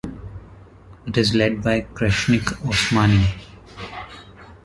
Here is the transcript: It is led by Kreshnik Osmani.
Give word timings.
It 1.05 1.15
is 1.15 1.35
led 1.35 1.61
by 1.61 1.81
Kreshnik 1.81 2.45
Osmani. 2.65 3.23